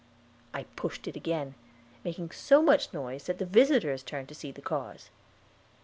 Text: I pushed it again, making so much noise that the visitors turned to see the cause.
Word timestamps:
I 0.51 0.63
pushed 0.63 1.07
it 1.07 1.15
again, 1.15 1.53
making 2.03 2.31
so 2.31 2.63
much 2.63 2.91
noise 2.91 3.25
that 3.25 3.37
the 3.37 3.45
visitors 3.45 4.01
turned 4.01 4.29
to 4.29 4.33
see 4.33 4.51
the 4.51 4.59
cause. 4.59 5.11